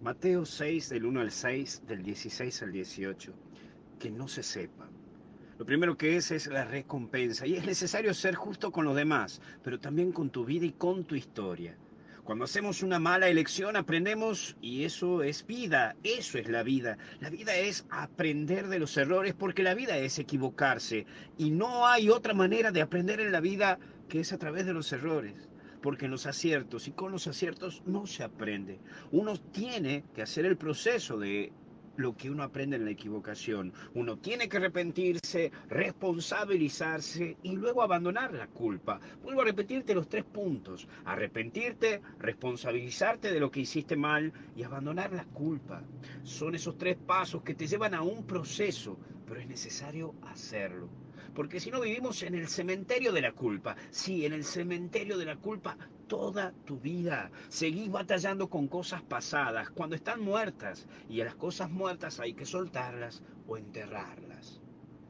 Mateo 0.00 0.46
6, 0.46 0.88
del 0.88 1.04
1 1.04 1.20
al 1.20 1.30
6, 1.30 1.82
del 1.86 2.02
16 2.02 2.62
al 2.62 2.72
18. 2.72 3.34
Que 3.98 4.10
no 4.10 4.28
se 4.28 4.42
sepa. 4.42 4.88
Lo 5.58 5.66
primero 5.66 5.98
que 5.98 6.16
es 6.16 6.30
es 6.30 6.46
la 6.46 6.64
recompensa. 6.64 7.46
Y 7.46 7.56
es 7.56 7.66
necesario 7.66 8.14
ser 8.14 8.34
justo 8.34 8.72
con 8.72 8.86
los 8.86 8.96
demás, 8.96 9.42
pero 9.62 9.78
también 9.78 10.10
con 10.12 10.30
tu 10.30 10.46
vida 10.46 10.64
y 10.64 10.72
con 10.72 11.04
tu 11.04 11.16
historia. 11.16 11.76
Cuando 12.24 12.46
hacemos 12.46 12.82
una 12.82 12.98
mala 12.98 13.28
elección 13.28 13.76
aprendemos 13.76 14.56
y 14.62 14.84
eso 14.84 15.22
es 15.22 15.46
vida, 15.46 15.94
eso 16.02 16.38
es 16.38 16.48
la 16.48 16.62
vida. 16.62 16.96
La 17.20 17.28
vida 17.28 17.54
es 17.54 17.84
aprender 17.90 18.68
de 18.68 18.78
los 18.78 18.96
errores 18.96 19.34
porque 19.34 19.62
la 19.62 19.74
vida 19.74 19.98
es 19.98 20.18
equivocarse 20.18 21.04
y 21.36 21.50
no 21.50 21.86
hay 21.86 22.08
otra 22.08 22.32
manera 22.32 22.72
de 22.72 22.80
aprender 22.80 23.20
en 23.20 23.32
la 23.32 23.40
vida 23.40 23.78
que 24.08 24.20
es 24.20 24.32
a 24.32 24.38
través 24.38 24.64
de 24.64 24.72
los 24.72 24.90
errores 24.92 25.49
porque 25.80 26.06
en 26.06 26.10
los 26.10 26.26
aciertos 26.26 26.88
y 26.88 26.92
con 26.92 27.12
los 27.12 27.26
aciertos 27.26 27.82
no 27.86 28.06
se 28.06 28.24
aprende. 28.24 28.80
Uno 29.12 29.36
tiene 29.36 30.04
que 30.14 30.22
hacer 30.22 30.46
el 30.46 30.56
proceso 30.56 31.18
de 31.18 31.52
lo 31.96 32.16
que 32.16 32.30
uno 32.30 32.42
aprende 32.42 32.76
en 32.76 32.84
la 32.84 32.90
equivocación. 32.90 33.72
Uno 33.94 34.16
tiene 34.16 34.48
que 34.48 34.56
arrepentirse, 34.56 35.52
responsabilizarse 35.68 37.36
y 37.42 37.56
luego 37.56 37.82
abandonar 37.82 38.32
la 38.32 38.46
culpa. 38.46 39.00
Vuelvo 39.22 39.42
a 39.42 39.44
repetirte 39.44 39.94
los 39.94 40.08
tres 40.08 40.24
puntos. 40.24 40.88
Arrepentirte, 41.04 42.00
responsabilizarte 42.18 43.32
de 43.32 43.40
lo 43.40 43.50
que 43.50 43.60
hiciste 43.60 43.96
mal 43.96 44.32
y 44.56 44.62
abandonar 44.62 45.12
la 45.12 45.24
culpa. 45.24 45.82
Son 46.22 46.54
esos 46.54 46.78
tres 46.78 46.96
pasos 46.96 47.42
que 47.42 47.54
te 47.54 47.66
llevan 47.66 47.94
a 47.94 48.02
un 48.02 48.24
proceso, 48.26 48.98
pero 49.26 49.40
es 49.40 49.46
necesario 49.46 50.14
hacerlo. 50.22 50.99
Porque 51.34 51.60
si 51.60 51.70
no 51.70 51.80
vivimos 51.80 52.22
en 52.22 52.34
el 52.34 52.48
cementerio 52.48 53.12
de 53.12 53.22
la 53.22 53.32
culpa. 53.32 53.76
Sí, 53.90 54.26
en 54.26 54.32
el 54.32 54.44
cementerio 54.44 55.16
de 55.16 55.24
la 55.26 55.36
culpa 55.36 55.76
toda 56.08 56.52
tu 56.64 56.78
vida. 56.80 57.30
Seguís 57.48 57.90
batallando 57.90 58.50
con 58.50 58.66
cosas 58.66 59.02
pasadas, 59.02 59.70
cuando 59.70 59.94
están 59.94 60.20
muertas. 60.20 60.88
Y 61.08 61.20
a 61.20 61.24
las 61.24 61.36
cosas 61.36 61.70
muertas 61.70 62.18
hay 62.18 62.34
que 62.34 62.44
soltarlas 62.44 63.22
o 63.46 63.56
enterrarlas. 63.56 64.60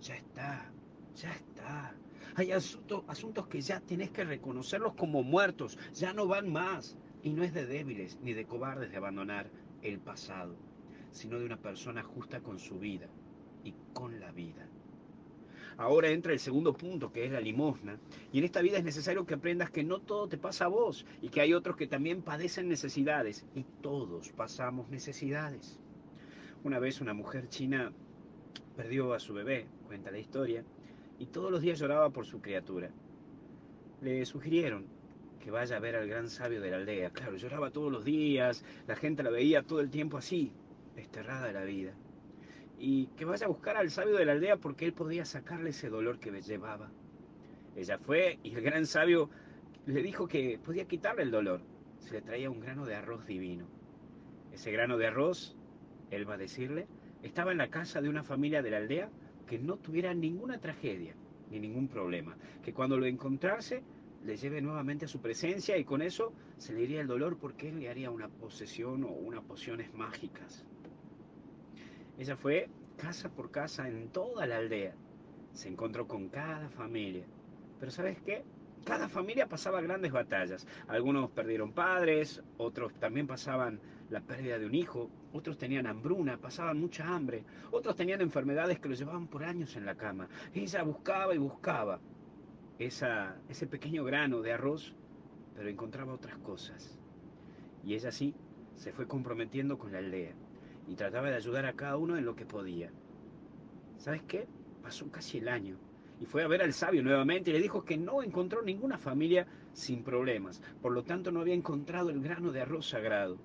Ya 0.00 0.14
está, 0.16 0.72
ya 1.14 1.32
está. 1.32 1.94
Hay 2.34 2.52
asuntos 2.52 3.46
que 3.48 3.60
ya 3.60 3.80
tenés 3.80 4.10
que 4.10 4.24
reconocerlos 4.24 4.94
como 4.94 5.22
muertos. 5.22 5.78
Ya 5.94 6.12
no 6.12 6.26
van 6.26 6.50
más. 6.50 6.96
Y 7.22 7.32
no 7.32 7.42
es 7.42 7.52
de 7.52 7.66
débiles 7.66 8.18
ni 8.22 8.32
de 8.32 8.46
cobardes 8.46 8.90
de 8.90 8.96
abandonar 8.96 9.50
el 9.82 9.98
pasado, 9.98 10.56
sino 11.10 11.38
de 11.38 11.44
una 11.44 11.56
persona 11.56 12.02
justa 12.02 12.40
con 12.40 12.58
su 12.58 12.78
vida 12.78 13.08
y 13.64 13.74
con 13.92 14.20
la 14.20 14.30
vida. 14.32 14.66
Ahora 15.78 16.08
entra 16.08 16.32
el 16.32 16.38
segundo 16.38 16.72
punto, 16.72 17.12
que 17.12 17.26
es 17.26 17.32
la 17.32 17.40
limosna. 17.40 17.98
Y 18.32 18.38
en 18.38 18.44
esta 18.44 18.62
vida 18.62 18.78
es 18.78 18.84
necesario 18.84 19.26
que 19.26 19.34
aprendas 19.34 19.70
que 19.70 19.84
no 19.84 20.00
todo 20.00 20.26
te 20.26 20.38
pasa 20.38 20.64
a 20.64 20.68
vos 20.68 21.04
y 21.20 21.28
que 21.28 21.42
hay 21.42 21.52
otros 21.52 21.76
que 21.76 21.86
también 21.86 22.22
padecen 22.22 22.68
necesidades. 22.68 23.44
Y 23.54 23.64
todos 23.82 24.30
pasamos 24.30 24.88
necesidades. 24.88 25.78
Una 26.64 26.78
vez 26.78 27.02
una 27.02 27.12
mujer 27.12 27.48
china 27.48 27.92
perdió 28.74 29.12
a 29.12 29.20
su 29.20 29.34
bebé, 29.34 29.66
cuenta 29.86 30.10
la 30.10 30.18
historia, 30.18 30.64
y 31.18 31.26
todos 31.26 31.50
los 31.50 31.60
días 31.60 31.78
lloraba 31.78 32.08
por 32.08 32.24
su 32.26 32.40
criatura. 32.40 32.90
Le 34.00 34.24
sugirieron 34.24 34.86
que 35.40 35.50
vaya 35.50 35.76
a 35.76 35.80
ver 35.80 35.96
al 35.96 36.08
gran 36.08 36.30
sabio 36.30 36.60
de 36.62 36.70
la 36.70 36.76
aldea. 36.76 37.10
Claro, 37.10 37.36
lloraba 37.36 37.70
todos 37.70 37.92
los 37.92 38.04
días, 38.04 38.64
la 38.86 38.96
gente 38.96 39.22
la 39.22 39.30
veía 39.30 39.62
todo 39.62 39.80
el 39.80 39.90
tiempo 39.90 40.16
así, 40.16 40.52
desterrada 40.94 41.46
de 41.46 41.52
la 41.52 41.64
vida 41.64 41.94
y 42.78 43.06
que 43.16 43.24
vaya 43.24 43.46
a 43.46 43.48
buscar 43.48 43.76
al 43.76 43.90
sabio 43.90 44.16
de 44.16 44.24
la 44.24 44.32
aldea 44.32 44.56
porque 44.56 44.84
él 44.84 44.92
podía 44.92 45.24
sacarle 45.24 45.70
ese 45.70 45.88
dolor 45.88 46.18
que 46.18 46.30
llevaba. 46.42 46.90
Ella 47.74 47.98
fue 47.98 48.38
y 48.42 48.54
el 48.54 48.62
gran 48.62 48.86
sabio 48.86 49.30
le 49.86 50.02
dijo 50.02 50.26
que 50.26 50.58
podía 50.62 50.86
quitarle 50.86 51.22
el 51.22 51.30
dolor. 51.30 51.60
Se 51.98 52.12
le 52.12 52.22
traía 52.22 52.50
un 52.50 52.60
grano 52.60 52.84
de 52.84 52.94
arroz 52.94 53.26
divino. 53.26 53.66
Ese 54.52 54.70
grano 54.70 54.96
de 54.96 55.06
arroz, 55.06 55.56
él 56.10 56.28
va 56.28 56.34
a 56.34 56.38
decirle, 56.38 56.86
estaba 57.22 57.52
en 57.52 57.58
la 57.58 57.68
casa 57.68 58.00
de 58.00 58.08
una 58.08 58.22
familia 58.22 58.62
de 58.62 58.70
la 58.70 58.78
aldea 58.78 59.10
que 59.46 59.58
no 59.58 59.76
tuviera 59.76 60.14
ninguna 60.14 60.58
tragedia 60.58 61.14
ni 61.50 61.60
ningún 61.60 61.88
problema. 61.88 62.36
Que 62.62 62.72
cuando 62.72 62.98
lo 62.98 63.06
encontrase, 63.06 63.82
le 64.24 64.36
lleve 64.36 64.60
nuevamente 64.60 65.04
a 65.04 65.08
su 65.08 65.20
presencia 65.20 65.76
y 65.78 65.84
con 65.84 66.02
eso 66.02 66.32
se 66.58 66.72
le 66.74 66.82
iría 66.82 67.00
el 67.00 67.06
dolor 67.06 67.38
porque 67.38 67.68
él 67.68 67.78
le 67.78 67.88
haría 67.88 68.10
una 68.10 68.28
posesión 68.28 69.04
o 69.04 69.08
unas 69.08 69.44
pociones 69.44 69.94
mágicas. 69.94 70.64
Ella 72.18 72.34
fue 72.36 72.70
casa 72.96 73.28
por 73.28 73.50
casa 73.50 73.88
en 73.88 74.08
toda 74.08 74.46
la 74.46 74.56
aldea. 74.56 74.94
Se 75.52 75.68
encontró 75.68 76.08
con 76.08 76.28
cada 76.28 76.68
familia. 76.70 77.26
Pero 77.78 77.92
¿sabes 77.92 78.18
qué? 78.22 78.42
Cada 78.84 79.08
familia 79.08 79.48
pasaba 79.48 79.82
grandes 79.82 80.12
batallas. 80.12 80.66
Algunos 80.88 81.30
perdieron 81.30 81.72
padres, 81.72 82.42
otros 82.56 82.94
también 82.94 83.26
pasaban 83.26 83.80
la 84.08 84.20
pérdida 84.20 84.58
de 84.58 84.64
un 84.64 84.74
hijo, 84.74 85.10
otros 85.32 85.58
tenían 85.58 85.86
hambruna, 85.86 86.38
pasaban 86.38 86.78
mucha 86.78 87.06
hambre, 87.06 87.44
otros 87.70 87.96
tenían 87.96 88.20
enfermedades 88.22 88.78
que 88.78 88.88
los 88.88 88.98
llevaban 88.98 89.26
por 89.26 89.44
años 89.44 89.76
en 89.76 89.84
la 89.84 89.96
cama. 89.96 90.28
Ella 90.54 90.84
buscaba 90.84 91.34
y 91.34 91.38
buscaba 91.38 92.00
ese 92.78 93.66
pequeño 93.68 94.04
grano 94.04 94.40
de 94.40 94.52
arroz, 94.52 94.94
pero 95.54 95.68
encontraba 95.68 96.14
otras 96.14 96.38
cosas. 96.38 96.98
Y 97.84 97.94
ella 97.94 98.10
sí 98.10 98.34
se 98.76 98.92
fue 98.92 99.06
comprometiendo 99.06 99.76
con 99.78 99.92
la 99.92 99.98
aldea 99.98 100.34
y 100.88 100.94
trataba 100.94 101.30
de 101.30 101.36
ayudar 101.36 101.66
a 101.66 101.74
cada 101.74 101.96
uno 101.96 102.16
en 102.16 102.24
lo 102.24 102.36
que 102.36 102.46
podía. 102.46 102.90
¿Sabes 103.98 104.22
qué? 104.28 104.46
Pasó 104.82 105.10
casi 105.10 105.38
el 105.38 105.48
año 105.48 105.76
y 106.20 106.24
fue 106.24 106.42
a 106.42 106.48
ver 106.48 106.62
al 106.62 106.72
sabio 106.72 107.02
nuevamente 107.02 107.50
y 107.50 107.52
le 107.52 107.60
dijo 107.60 107.84
que 107.84 107.96
no 107.96 108.22
encontró 108.22 108.62
ninguna 108.62 108.98
familia 108.98 109.46
sin 109.72 110.02
problemas, 110.02 110.62
por 110.80 110.92
lo 110.92 111.02
tanto 111.02 111.30
no 111.30 111.40
había 111.40 111.54
encontrado 111.54 112.10
el 112.10 112.22
grano 112.22 112.52
de 112.52 112.62
arroz 112.62 112.88
sagrado. 112.88 113.36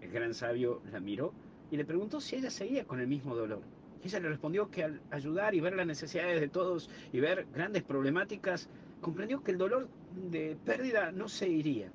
El 0.00 0.10
gran 0.10 0.34
sabio 0.34 0.80
la 0.92 1.00
miró 1.00 1.32
y 1.70 1.76
le 1.76 1.84
preguntó 1.84 2.20
si 2.20 2.36
ella 2.36 2.50
seguía 2.50 2.84
con 2.84 3.00
el 3.00 3.08
mismo 3.08 3.34
dolor. 3.34 3.62
ella 4.04 4.20
le 4.20 4.28
respondió 4.28 4.70
que 4.70 4.84
al 4.84 5.00
ayudar 5.10 5.54
y 5.54 5.60
ver 5.60 5.74
las 5.74 5.86
necesidades 5.86 6.40
de 6.40 6.48
todos 6.48 6.88
y 7.12 7.18
ver 7.18 7.46
grandes 7.52 7.82
problemáticas, 7.82 8.68
comprendió 9.00 9.42
que 9.42 9.50
el 9.50 9.58
dolor 9.58 9.88
de 10.30 10.56
pérdida 10.64 11.10
no 11.10 11.28
se 11.28 11.48
iría, 11.48 11.90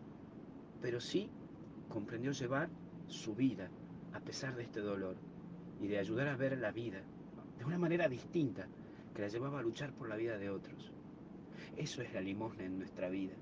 pero 0.82 1.00
sí 1.00 1.30
comprendió 1.90 2.32
llevar 2.32 2.70
su 3.08 3.36
vida 3.36 3.70
a 4.14 4.20
pesar 4.20 4.56
de 4.56 4.64
este 4.64 4.80
dolor 4.80 5.16
y 5.82 5.88
de 5.88 6.00
ayudar 6.00 6.28
a 6.28 6.36
ver 6.36 6.58
la 6.58 6.72
vida 6.72 7.02
de 7.58 7.66
una 7.66 7.78
manera 7.78 8.08
distinta 8.08 8.68
que 9.14 9.22
la 9.22 9.28
llevaba 9.28 9.60
a 9.60 9.64
luchar 9.64 9.94
por 9.94 10.10
la 10.10 10.16
vida 10.16 10.38
de 10.38 10.50
otros. 10.50 10.92
Eso 11.78 12.02
es 12.02 12.14
la 12.14 12.22
limosna 12.22 12.64
en 12.64 12.78
nuestra 12.78 13.10
vida, 13.10 13.34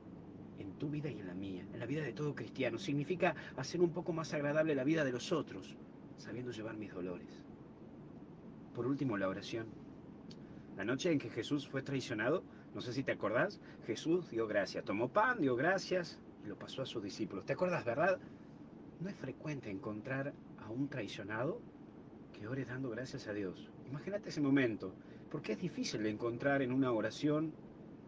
en 0.59 0.73
tu 0.73 0.89
vida 0.89 1.09
y 1.09 1.19
en 1.19 1.27
la 1.27 1.33
mía, 1.33 1.65
en 1.73 1.79
la 1.79 1.85
vida 1.85 2.03
de 2.03 2.13
todo 2.13 2.35
cristiano. 2.35 2.77
Significa 2.77 3.35
hacer 3.57 3.81
un 3.81 3.91
poco 3.91 4.13
más 4.13 4.33
agradable 4.33 4.75
la 4.75 4.83
vida 4.83 5.03
de 5.03 5.11
los 5.11 5.31
otros, 5.31 5.75
sabiendo 6.17 6.51
llevar 6.51 6.77
mis 6.77 6.93
dolores. 6.93 7.27
Por 8.73 8.87
último, 8.87 9.17
la 9.17 9.27
oración. 9.27 9.67
La 10.77 10.85
noche 10.85 11.11
en 11.11 11.19
que 11.19 11.29
Jesús 11.29 11.67
fue 11.67 11.81
traicionado, 11.81 12.43
no 12.73 12.81
sé 12.81 12.93
si 12.93 13.03
te 13.03 13.11
acordás, 13.11 13.59
Jesús 13.85 14.29
dio 14.29 14.47
gracias, 14.47 14.85
tomó 14.85 15.09
pan, 15.09 15.41
dio 15.41 15.55
gracias 15.55 16.19
y 16.45 16.47
lo 16.47 16.57
pasó 16.57 16.81
a 16.81 16.85
sus 16.85 17.03
discípulos. 17.03 17.45
¿Te 17.45 17.53
acuerdas, 17.53 17.83
verdad? 17.83 18.17
No 19.01 19.09
es 19.09 19.15
frecuente 19.15 19.69
encontrar 19.69 20.33
un 20.71 20.89
traicionado 20.89 21.61
que 22.33 22.47
ore 22.47 22.65
dando 22.65 22.89
gracias 22.89 23.27
a 23.27 23.33
Dios. 23.33 23.69
Imagínate 23.87 24.29
ese 24.29 24.41
momento, 24.41 24.93
porque 25.29 25.53
es 25.53 25.59
difícil 25.59 26.05
encontrar 26.05 26.61
en 26.61 26.71
una 26.71 26.91
oración 26.91 27.53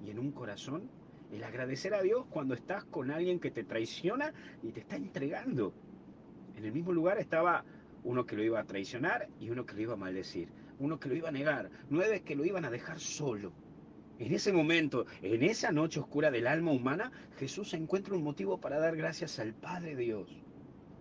y 0.06 0.10
en 0.10 0.20
un 0.20 0.32
corazón 0.32 0.90
el 1.32 1.44
agradecer 1.44 1.94
a 1.94 2.02
Dios 2.02 2.26
cuando 2.30 2.54
estás 2.54 2.84
con 2.86 3.12
alguien 3.12 3.40
que 3.40 3.52
te 3.52 3.64
traiciona 3.64 4.34
y 4.62 4.72
te 4.72 4.82
está 4.82 4.96
entregando. 4.96 5.74
En 6.56 6.66
el 6.66 6.72
mismo 6.72 6.92
lugar 6.92 7.18
estaba 7.18 7.66
uno 8.04 8.26
que 8.26 8.36
lo 8.36 8.44
iba 8.44 8.60
a 8.60 8.66
traicionar 8.66 9.28
y 9.40 9.50
uno 9.50 9.66
que 9.66 9.76
lo 9.76 9.82
iba 9.82 9.94
a 9.94 9.98
maldecir, 9.98 10.50
uno 10.80 11.00
que 11.00 11.10
lo 11.10 11.16
iba 11.16 11.30
a 11.30 11.32
negar, 11.32 11.70
nueve 11.90 12.22
que 12.22 12.36
lo 12.36 12.46
iban 12.46 12.66
a 12.66 12.70
dejar 12.70 13.00
solo. 13.00 13.54
En 14.20 14.32
ese 14.32 14.54
momento, 14.54 15.06
en 15.22 15.44
esa 15.44 15.72
noche 15.72 16.00
oscura 16.00 16.30
del 16.30 16.46
alma 16.46 16.72
humana, 16.72 17.12
Jesús 17.38 17.74
encuentra 17.74 18.16
un 18.16 18.24
motivo 18.24 18.60
para 18.60 18.80
dar 18.80 18.96
gracias 18.96 19.40
al 19.40 19.54
Padre 19.54 19.96
Dios. 19.96 20.44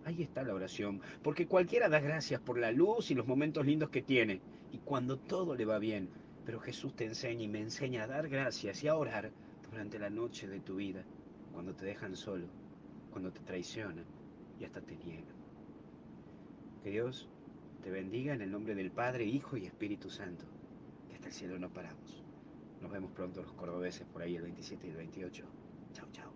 Ahí 0.05 0.21
está 0.21 0.43
la 0.43 0.53
oración, 0.53 1.01
porque 1.21 1.47
cualquiera 1.47 1.87
da 1.87 1.99
gracias 1.99 2.41
por 2.41 2.57
la 2.57 2.71
luz 2.71 3.09
y 3.11 3.15
los 3.15 3.25
momentos 3.25 3.65
lindos 3.65 3.89
que 3.89 4.01
tiene, 4.01 4.41
y 4.71 4.79
cuando 4.79 5.17
todo 5.17 5.55
le 5.55 5.65
va 5.65 5.79
bien. 5.79 6.09
Pero 6.45 6.59
Jesús 6.59 6.93
te 6.95 7.05
enseña 7.05 7.43
y 7.43 7.47
me 7.47 7.61
enseña 7.61 8.03
a 8.03 8.07
dar 8.07 8.27
gracias 8.27 8.83
y 8.83 8.89
a 8.89 8.95
orar 8.95 9.31
durante 9.69 9.97
la 9.97 10.09
noche 10.09 10.47
de 10.47 10.59
tu 10.59 10.75
vida, 10.75 11.03
cuando 11.53 11.73
te 11.73 11.85
dejan 11.85 12.15
solo, 12.15 12.47
cuando 13.11 13.31
te 13.31 13.39
traicionan 13.41 14.05
y 14.59 14.65
hasta 14.65 14.81
te 14.81 14.97
niegan. 14.97 15.35
Que 16.83 16.89
Dios 16.89 17.29
te 17.81 17.89
bendiga 17.89 18.33
en 18.33 18.41
el 18.41 18.51
nombre 18.51 18.75
del 18.75 18.91
Padre, 18.91 19.23
Hijo 19.23 19.55
y 19.55 19.65
Espíritu 19.65 20.09
Santo, 20.09 20.45
que 21.07 21.15
hasta 21.15 21.27
el 21.27 21.33
cielo 21.33 21.57
no 21.59 21.71
paramos. 21.71 22.23
Nos 22.81 22.91
vemos 22.91 23.11
pronto 23.11 23.41
los 23.41 23.53
cordobeses 23.53 24.05
por 24.07 24.21
ahí 24.21 24.35
el 24.35 24.43
27 24.43 24.87
y 24.87 24.89
el 24.89 24.97
28. 24.97 25.45
Chao, 25.93 26.07
chao. 26.11 26.32